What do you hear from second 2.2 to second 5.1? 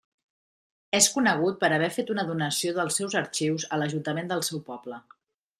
donació dels seus arxius a l'ajuntament del seu poble.